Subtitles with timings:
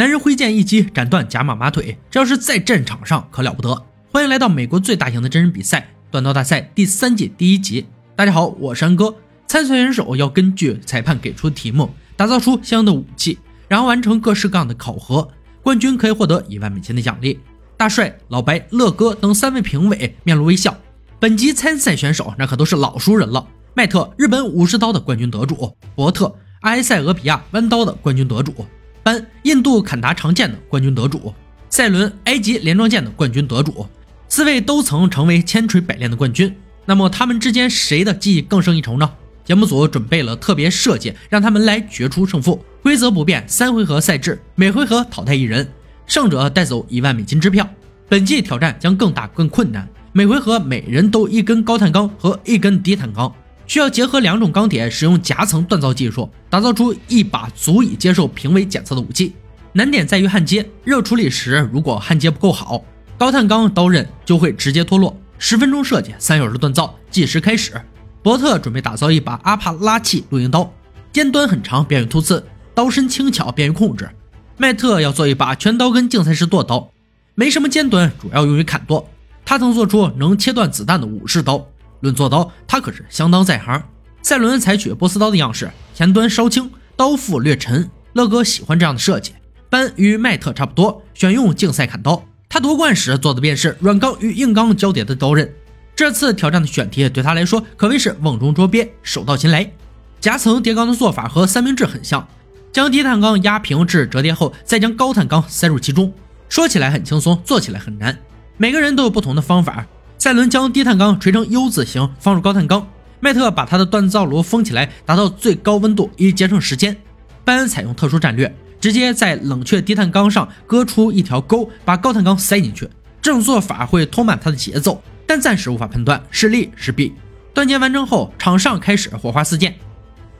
[0.00, 3.84] 男人挥剑一击斩断甲马马腿，这要是在战场上可了不得。
[4.10, 7.84] 欢迎来到美国最大型的真人比赛——短刀大赛第三季第一集。
[8.16, 9.14] 大家好，我是安哥。
[9.46, 15.28] 参赛选手要根据裁判给出的题目，打造出相应的武器，然后完成各式各样的考核。
[15.62, 17.38] 冠军可以获得一万美金的奖励。
[17.76, 20.74] 大帅、老白、乐哥等三位评委面露微笑。
[21.18, 28.64] 本集参赛选手那可都是老熟人了：迈特，日本武士刀的冠军得主；伯特，埃塞俄比亚弯刀的冠军得主。
[29.02, 31.32] 班，印度坎达长剑的冠军得主；
[31.68, 33.86] 赛伦，埃及连装剑的冠军得主。
[34.28, 36.54] 四位都曾成为千锤百炼的冠军。
[36.86, 39.10] 那么他们之间谁的技艺更胜一筹呢？
[39.44, 42.64] 节目组准备了特别设计，让他们来决出胜负。
[42.82, 45.68] 规则不变，三回合赛制，每回合淘汰一人，
[46.06, 47.68] 胜者带走一万美金支票。
[48.08, 53.32] 本季挑战将更大更困难，每回合每人都一根高碳钢和一根低碳钢。
[53.70, 59.32] 需要结合两种钢铁，使用夹层锻造技术，打造出一把足以接受评委检测的武器。
[59.72, 62.82] 难点在于焊接，热处理时如果焊接不够好，
[63.16, 65.16] 高碳钢刀刃就会直接脱落。
[65.38, 67.80] 十分钟设计，三小时锻造，计时开始。
[68.24, 70.68] 伯特准备打造一把阿帕拉契露营刀，
[71.12, 74.10] 尖端很长，便于突刺，刀身轻巧，便于控制。
[74.56, 76.90] 迈特要做一把全刀根竞赛式剁刀，
[77.36, 79.08] 没什么尖端，主要用于砍剁。
[79.44, 81.64] 他曾做出能切断子弹的武士刀。
[82.00, 83.82] 论做刀，他可是相当在行。
[84.22, 87.90] 赛伦采取波斯刀的样式，前端稍轻，刀腹略沉。
[88.12, 89.32] 乐哥喜欢这样的设计。
[89.68, 92.24] 班与迈特差不多，选用竞赛砍刀。
[92.48, 95.48] 他夺冠时做的便是软钢与硬钢交叠的刀刃。
[95.94, 99.70] 这次挑战的选题对他来说可谓是瓮中捉鳖，手到擒来。
[100.18, 102.26] 夹层叠钢的做法和三明治很像，
[102.72, 106.12] 将低碳钢压平至折叠后，再将高碳钢塞入其中。
[106.48, 108.18] 说起来很轻松，做起来很难。
[108.56, 109.86] 每个人都有不同的方法。
[110.20, 112.86] 赛伦将低碳钢锤成 U 字形，放入高碳钢。
[113.20, 116.94] 麦特把他的锻造炉封起来，达到最高温度以节省时间。
[117.42, 122.86] 班恩采用特殊战略，直接在冷却低碳钢上割出一条沟，把高碳钢塞进去。
[123.22, 127.14] 这种做法会拖慢他的节奏，但暂时无法判断是利是弊。
[127.54, 129.74] 锻接完成后，场上开始火花四溅。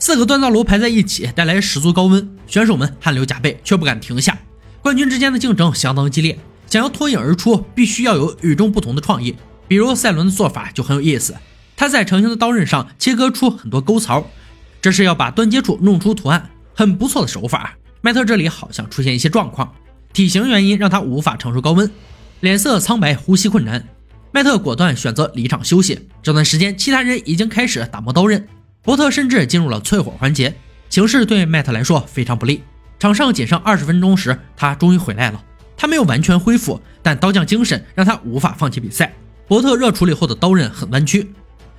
[0.00, 4.36] 四个锻造炉排在一起，带来十足高温，选手们汗流浃背，却不敢停下。
[4.82, 6.36] 冠军之间的竞争相当激烈，
[6.66, 9.36] 想要脱颖而出，必须要有与众不同的创意。
[9.68, 11.36] 比如赛伦的做法就很有意思，
[11.76, 14.26] 他在成型的刀刃上切割出很多沟槽，
[14.80, 17.76] 这是要把断接处弄出图案，很不错的手法。
[18.00, 19.74] 迈特这里好像出现一些状况，
[20.12, 21.90] 体型原因让他无法承受高温，
[22.40, 23.86] 脸色苍白，呼吸困难。
[24.32, 26.08] 迈特果断选择离场休息。
[26.22, 28.46] 这段时间，其他人已经开始打磨刀刃，
[28.82, 30.54] 伯特甚至进入了淬火环节，
[30.88, 32.62] 形势对迈特来说非常不利。
[32.98, 35.44] 场上仅剩二十分钟时，他终于回来了。
[35.76, 39.12] 他没有完全恢复，但刀匠精神让他无法放弃比赛。
[39.48, 41.32] 伯特热处理后的刀刃很弯曲，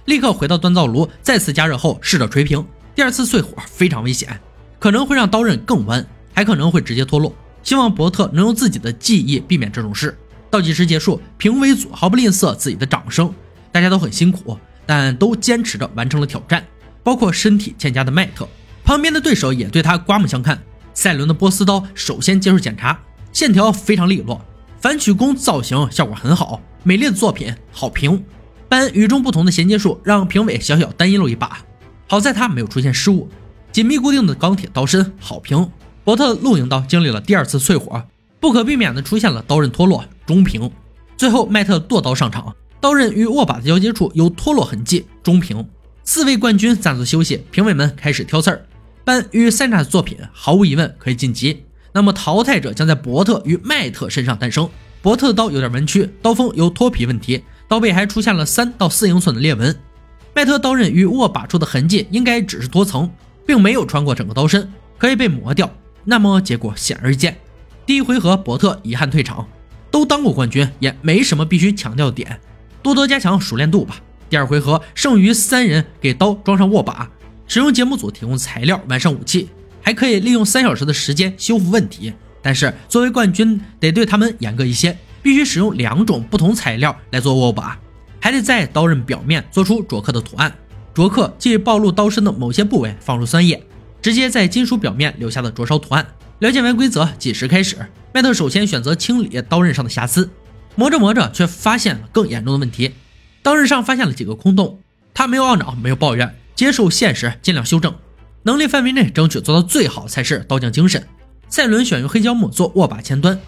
[0.05, 2.65] 立刻回到锻造炉，再次加热后试着锤平。
[2.95, 4.39] 第二次淬火非常危险，
[4.79, 6.03] 可能会让刀刃更弯，
[6.33, 7.31] 还可能会直接脱落。
[7.61, 10.17] 希望伯特能用自己的技艺避免这种事。
[10.49, 13.31] 倒计时结束，评委组毫不吝啬自己的掌声，
[13.71, 16.65] 大家都很辛苦，但都坚持着完成了挑战，
[17.03, 18.49] 包括身体欠佳的迈特。
[18.83, 20.59] 旁边的对手也对他刮目相看。
[20.95, 22.99] 赛伦的波斯刀首先接受检查，
[23.31, 24.43] 线条非常利落，
[24.81, 26.61] 反曲弓造型效果很好。
[26.83, 28.23] 美丽的作品，好评。
[28.69, 31.59] 班与众不同的衔接术让评委小小担忧了一把，
[32.07, 33.27] 好在他没有出现失误。
[33.71, 35.69] 紧密固定的钢铁刀身，好评。
[36.03, 38.03] 伯特露营刀经历了第二次淬火，
[38.39, 40.71] 不可避免的出现了刀刃脱落，中评。
[41.17, 45.67] 最后迈特剁刀上场，刀刃与握把的交接处有脱落痕迹，中评。
[46.03, 48.65] 四位冠军暂作休息，评委们开始挑刺儿。
[49.03, 54.69] 班与三叉的作品毫无疑问可以晋级，那么淘汰者将在伯特与迈特身上诞生。
[55.01, 59.75] 伯特的刀有点弯曲，刀锋有脱皮问题，刀背还出现了三到四英寸的裂纹。
[60.35, 63.09] 迈特刀刃与握把处的痕迹应该只是脱层，
[63.45, 65.71] 并没有穿过整个刀身，可以被磨掉。
[66.03, 67.37] 那么结果显而易见，
[67.85, 69.47] 第一回合伯特遗憾退场。
[69.91, 72.39] 都当过冠军，也没什么必须强调的点，
[72.83, 73.99] 多多加强熟练度吧。
[74.29, 77.09] 第二回合剩余三人给刀装上握把，
[77.47, 79.49] 使用节目组提供材料完善武器，
[79.81, 82.13] 还可以利用三小时的时间修复问题。
[82.41, 87.77] 但是作为冠军，得对他们严格一些，必须使用两种不同材料来做握把，
[88.19, 90.53] 还得在刀刃表面做出琢刻的图案。
[90.95, 93.61] 琢刻即暴露刀身的某些部位放入酸液，
[94.01, 96.05] 直接在金属表面留下的灼烧图案。
[96.39, 97.77] 了解完规则，计时开始。
[98.13, 100.29] 迈特首先选择清理刀刃上的瑕疵，
[100.75, 102.93] 磨着磨着却发现了更严重的问题，
[103.43, 104.79] 刀刃上发现了几个空洞。
[105.13, 107.93] 他没有懊恼，没有抱怨，接受现实，尽量修正，
[108.43, 111.05] 能力范围内争取做到最好才是刀匠精神。
[111.49, 113.39] 赛伦选用黑胶木做握把前端，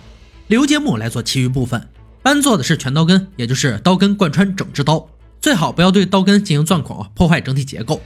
[0.50, 1.88] 鎏结木来做其余部分。
[2.24, 5.08] 班做的是全刀根，也就是刀根贯穿整只刀，
[5.40, 8.02] 最好不要对刀根进行钻孔，破坏整体结构。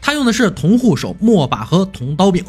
[0.00, 2.44] 他用的是铜护手木握把和铜刀柄，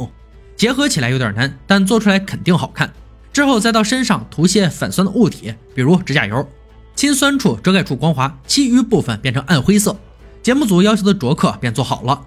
[0.56, 2.92] 结合起来有点难，但做出来肯定好看。
[3.34, 6.48] 之后再到身上涂些反酸的物体，比如指甲油，
[6.96, 9.96] 亲酸处遮盖住光滑，其余部分变成暗灰色。
[10.42, 12.20] 节目组要求的着课便做好了，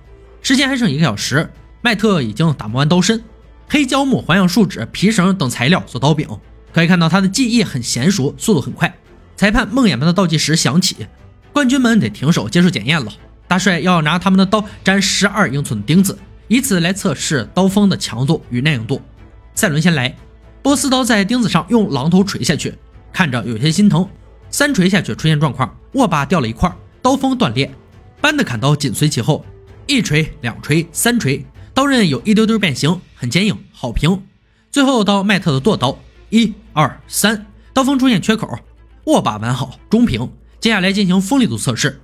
[0.45, 1.51] 时间还剩一个小时。
[1.81, 3.25] 麦特已经打磨完刀身，
[3.69, 6.29] 黑胶木、环氧树脂、皮绳等材料做刀柄。
[6.73, 8.95] 可以看到他的技艺很娴熟，速度很快。
[9.37, 11.07] 裁判梦魇般的倒计时响起，
[11.53, 13.11] 冠军们得停手接受检验了。
[13.49, 16.19] 大帅要拿他们的刀粘十二英寸的钉子，
[16.49, 19.01] 以此来测试刀锋的强度与耐用度。
[19.55, 20.15] 赛伦先来，
[20.63, 22.75] 波斯刀在钉子上用榔头锤下去，
[23.13, 24.07] 看着有些心疼。
[24.51, 26.71] 三锤下去出现状况，握把掉了一块，
[27.01, 27.71] 刀锋断裂。
[28.21, 29.45] 班的砍刀紧随其后，
[29.87, 34.23] 一锤、两锤、三锤，刀刃有一丢丢变形，很坚硬，好评。
[34.71, 35.99] 最后到麦特的剁刀，
[36.31, 38.59] 一二三，刀锋出现缺口，
[39.05, 40.31] 握把完好，中平。
[40.61, 42.01] 接下来进行锋利度测试。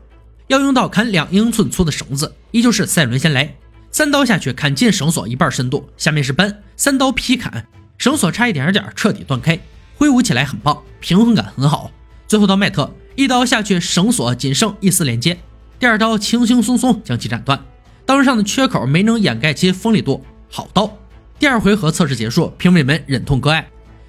[0.49, 3.55] 要用到砍两英寸粗的绳子，依旧是赛伦先来，
[3.91, 7.67] 三刀下去砍进绳索一半深度，下面是扳，三刀劈砍，
[7.99, 9.59] 绳索差一点点彻底断开，
[9.97, 11.91] 挥舞起来很棒，平衡感很好。
[12.27, 15.39] 最后到麦特，一刀下去，绳索仅剩一丝连接，
[15.79, 17.65] 第二刀轻轻松松将其斩断，
[18.11, 20.99] 刀刃上的缺口没能掩盖其锋利度，好刀。
[21.39, 23.65] 第二回合测试结束，评委们忍痛割爱。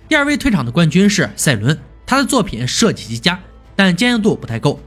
[0.09, 3.39] 第二位退场的冠军是赛伦，他的作品设计极佳，
[3.75, 4.79] 但坚硬度不太够。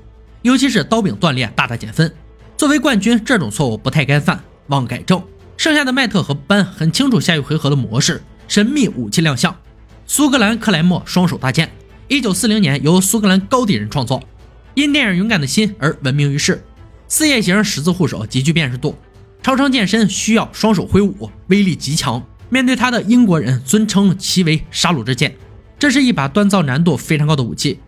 [0.43, 2.13] 尤其是刀柄断裂，大大减分。
[2.57, 5.23] 作为冠军，这种错误不太该犯，望改正。
[5.57, 8.21] 剩下的麦特和班很清楚下一回合的模式。
[8.49, 9.57] 神秘武器亮相，
[10.09, 11.71] 苏格兰克莱默双手大剑，
[12.09, 14.21] 一九四零年由苏格兰高地人创作，
[14.75, 16.65] 因电影《勇敢的心》而闻名于世。
[17.09, 18.97] 四叶形十字护手极具辨识度，
[19.43, 22.23] 超长剑身需要双手挥舞，威力极强。
[22.49, 25.35] 面对他的英国人尊称其为“杀戮之剑”，
[25.79, 27.81] 这是一把锻造难度非常高的武器。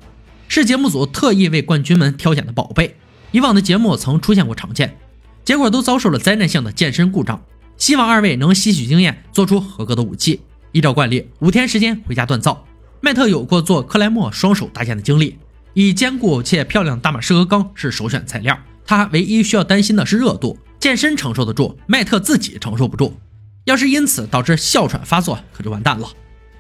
[0.49, 2.97] 是节目组特意为冠军们挑选的宝贝。
[3.33, 4.97] 以往的节目曾出现过常见，
[5.45, 7.43] 结果都遭受了灾难性的健身故障。
[7.77, 10.41] 希望二位能吸取经验，做出合格的武器。
[10.73, 12.65] 依照惯例，五天时间回家锻造。
[13.01, 15.37] 麦特有过做克莱默双手大剑的经历，
[15.75, 18.59] 以坚固且漂亮的大马士革钢是首选材料。
[18.87, 23.19] 他唯一需要担心的是热度，健身承受得住，麦特自己承受不住。
[23.65, 26.09] 要是因此导致哮喘发作，可就完蛋了。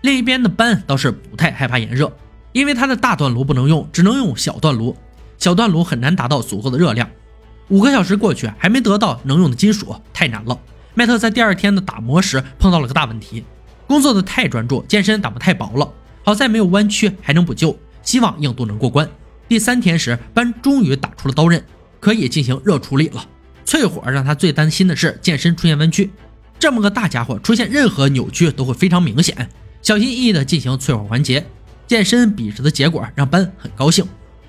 [0.03, 2.13] 另一边的班倒是不太害怕炎热。
[2.53, 4.97] 因为他的大锻炉不能用，只能用小锻炉。
[5.37, 7.07] 小锻炉很难达到足够的热量。
[7.69, 10.59] 五个小时过去，还没得到能用的金属，太难了。
[10.95, 13.45] 麦特在第二天的打磨时碰到了个大问题，
[13.87, 15.93] 工作的太专注，健身打磨太薄了。
[16.25, 19.07] 好在没有弯曲，还能补救，希望硬度能过关。
[19.47, 21.63] 第三天时，班终于打出了刀刃，
[22.01, 23.27] 可以进行热处理了。
[23.65, 26.11] 淬火让他最担心的是剑身出现弯曲，
[26.59, 29.49] 这么个大家伙出现任何扭曲都会非常明显。
[29.83, 31.45] 小心翼翼地进行淬火环节。
[31.87, 34.05] 健身比试的结果让班很高兴。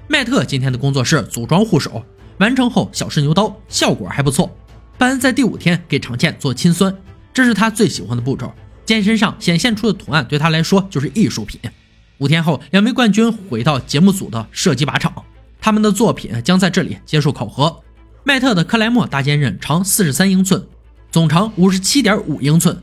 [0.08, 2.04] 麦特今天的工作是组装护手，
[2.40, 4.50] 完成后小试牛刀，效果还不错。
[4.98, 6.96] 班在第五天给长剑做亲酸，
[7.32, 8.52] 这是他最喜欢的步骤。
[8.86, 11.60] 剑身上显现出的图案对他来说就是艺术品。
[12.18, 15.14] 五天后，两位冠军回到节目组的射击靶场，
[15.68, 17.84] 他们的作品将在这里接受考核。
[18.24, 20.66] 迈特的克莱默大剑刃长四十三英寸，
[21.12, 22.82] 总长五十七点五英寸，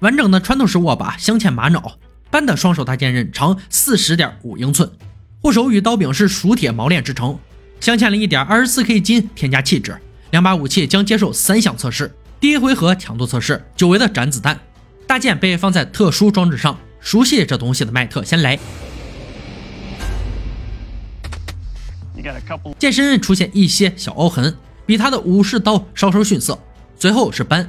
[0.00, 1.96] 完整的穿透式握把镶嵌玛瑙。
[2.32, 4.90] 班的双手大剑刃长四十点五英寸，
[5.42, 7.38] 护手与刀柄是熟铁毛链制成，
[7.78, 9.96] 镶嵌了一点二十四 K 金，添加气质。
[10.32, 12.12] 两把武器将接受三项测试。
[12.40, 14.58] 第一回合强度测试，久违的斩子弹，
[15.06, 16.76] 大剑被放在特殊装置上。
[16.98, 18.58] 熟悉这东西的麦特先来，
[22.78, 26.58] 剑身出现一些小凹痕，比他的武士刀稍稍逊色。
[26.98, 27.68] 随后是斑。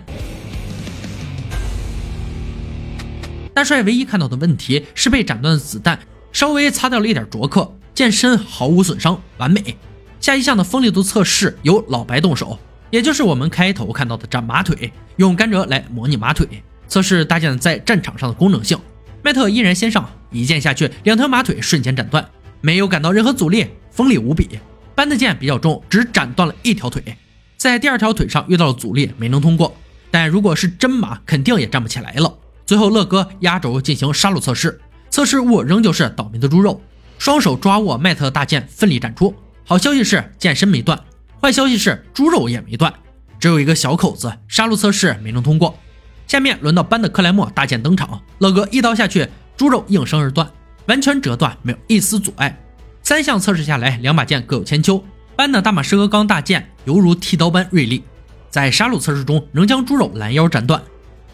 [3.54, 6.00] 大帅唯一看到的问题是被斩断的子弹
[6.32, 9.78] 稍微擦掉了一点灼刻，剑身毫无损伤，完美。
[10.20, 12.58] 下一项的锋利度测试由老白动手，
[12.90, 16.48] 也就是我们开头看到的斩马腿，用甘蔗来模拟马腿，
[16.88, 18.78] 测试大剑在战场上的功能性。
[19.22, 22.28] 麦特依然先上，一剑下去，两条马腿瞬间斩断，
[22.62, 24.60] 没有感到任何阻力，锋利无比。
[24.94, 27.18] 班的剑比较重，只斩断了一条腿，
[27.58, 29.76] 在第二条腿上遇到了阻力，没能通过。
[30.12, 32.34] 但如果是真马，肯定也站不起来了。
[32.66, 36.82] 最后，乐哥压轴进行杀戮测试，测试物仍旧是倒霉的猪肉，
[37.18, 39.36] 双手抓握麦特大剑，奋力斩出。
[39.66, 40.98] 好消息是剑身没断，
[41.42, 42.94] 坏消息是猪肉也没断，
[43.38, 45.78] 只有一个小口子，杀戮测试没能通过。
[46.26, 50.50] 下面轮到班的克莱默大剑登场，乐哥一刀下去，猪肉应声而断，
[50.88, 52.58] 完全折断，没有一丝阻碍。
[53.06, 58.04] 三项测试下来，两把剑各有千秋，班的大马士革钢大剑犹如剃刀般锐利，
[58.50, 60.82] 在杀戮测试中能将猪肉拦腰斩断。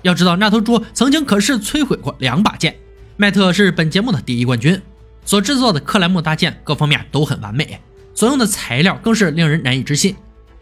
[0.02, 2.76] 要知道，那头猪曾经可是摧毁过两把剑。
[3.16, 4.82] 麦特是本节目的第一冠军，
[5.24, 7.80] 所制作的克莱姆大剑各方面都很完美，
[8.14, 10.14] 所用的材料更是令人难以置信。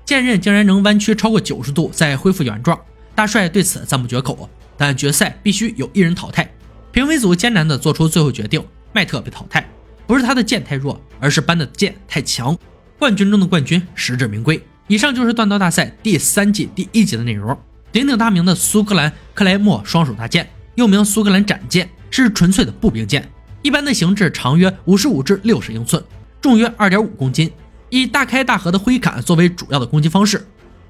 [0.06, 2.80] 剑刃竟然能弯曲超过九十度再恢复原状，
[3.16, 4.48] 大帅对此赞不绝口。
[4.78, 6.48] 但决赛必须有一人淘汰，
[6.92, 8.64] 评委组艰难地做出最后决定，
[8.94, 9.68] 麦特被淘汰，
[10.10, 12.58] 不是他的剑太弱，而是班的剑太强。
[12.98, 14.60] 冠军中的冠军，实至名归。
[14.88, 17.56] 以上就是断刀大赛第三季第一集的内容。
[17.92, 23.30] 鼎鼎大名的苏格兰克莱默双手大剑，又名苏格兰斩剑，是纯粹的步兵剑，
[23.62, 26.04] 一般的形制长约五十五至六十英寸，
[26.42, 27.52] 重约二点五公斤，
[27.92, 30.44] 以大开大合的挥砍作为主要的攻击方式。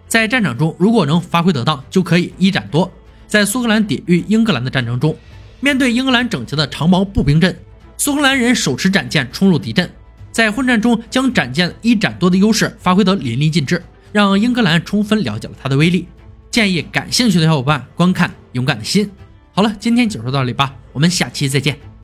[0.07, 2.89] 在战场中，如果能发挥得当，就可以一斩多。
[3.27, 5.13] 在苏格兰抵御英格兰的战争中，
[5.59, 7.53] 面对英格兰整齐的长矛步兵阵，
[7.99, 9.89] 苏格兰人手持斩剑冲入敌阵，
[10.31, 16.07] 在混战中将斩剑一斩多的优势发挥得淋漓尽致，让英格兰充分了解了它的威力。
[16.49, 19.05] 建议感兴趣的小伙伴观看《勇敢的心》。
[19.51, 21.77] 好了，今天就说到这里吧，我们下期再见。